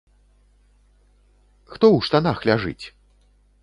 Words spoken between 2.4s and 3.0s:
ляжыць?